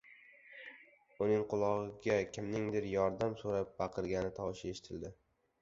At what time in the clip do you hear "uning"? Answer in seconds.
1.25-1.43